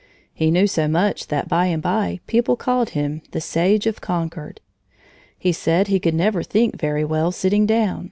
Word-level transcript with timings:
He 0.33 0.49
knew 0.49 0.65
so 0.65 0.87
much 0.87 1.27
that 1.27 1.47
by 1.47 1.67
and 1.67 1.79
by 1.79 2.21
people 2.25 2.55
called 2.55 2.89
him 2.97 3.21
"The 3.33 3.39
Sage 3.39 3.85
of 3.85 4.01
Concord." 4.01 4.59
He 5.37 5.51
said 5.51 5.89
he 5.89 5.99
could 5.99 6.15
never 6.15 6.41
think 6.41 6.75
very 6.75 7.05
well 7.05 7.31
sitting 7.31 7.67
down. 7.67 7.99